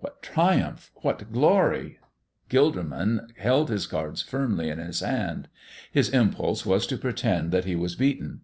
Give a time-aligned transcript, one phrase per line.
[0.00, 0.90] What triumph!
[1.02, 2.00] What glory!
[2.50, 5.46] Gilderman held his cards firmly in his hand.
[5.92, 8.40] His impulse was to pretend that he was beaten.